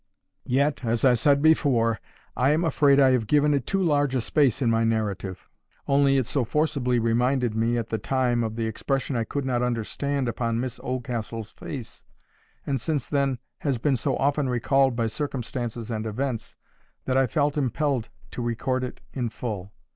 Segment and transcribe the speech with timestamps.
[0.47, 1.99] Yet, as I said before,
[2.35, 5.47] I am afraid I have given it too large a space in my narrative.
[5.87, 9.61] Only it so forcibly reminded me at the time of the expression I could not
[9.61, 12.03] understand upon Miss Oldcastle's face,
[12.65, 16.55] and since then has been so often recalled by circumstances and events,
[17.05, 19.71] that I felt impelled to record it in full.